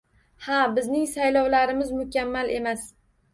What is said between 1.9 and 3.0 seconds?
mukammal emas